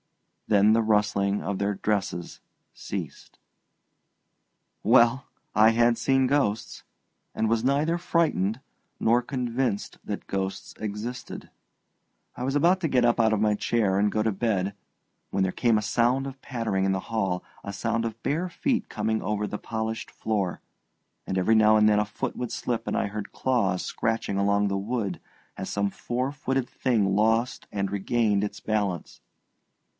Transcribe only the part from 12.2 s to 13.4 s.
I was about to get up out of